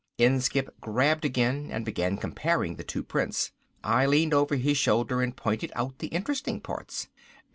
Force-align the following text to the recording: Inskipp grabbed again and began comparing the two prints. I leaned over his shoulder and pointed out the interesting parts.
Inskipp 0.17 0.69
grabbed 0.81 1.25
again 1.25 1.69
and 1.69 1.85
began 1.85 2.17
comparing 2.17 2.75
the 2.75 2.83
two 2.83 3.03
prints. 3.03 3.51
I 3.83 4.07
leaned 4.07 4.33
over 4.33 4.55
his 4.55 4.77
shoulder 4.77 5.21
and 5.21 5.37
pointed 5.37 5.71
out 5.75 5.99
the 5.99 6.07
interesting 6.07 6.59
parts. 6.59 7.07